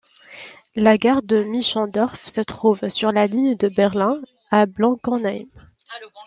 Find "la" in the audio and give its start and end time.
0.75-0.97, 3.11-3.27